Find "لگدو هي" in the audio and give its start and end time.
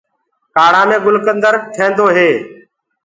1.79-2.29